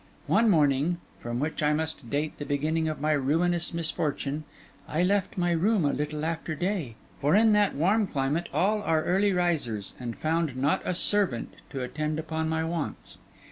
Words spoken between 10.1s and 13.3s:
found not a servant to attend upon my wants.